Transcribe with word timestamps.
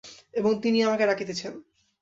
এবং 0.33 0.51
তিনিই 0.61 0.83
আমাকে 0.83 1.03
ডাকিতেছেন। 1.05 1.53